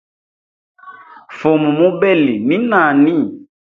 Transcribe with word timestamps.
Fumu 1.37 1.69
mubeli 1.79 2.35
ni 2.47 2.57
nani? 2.69 3.13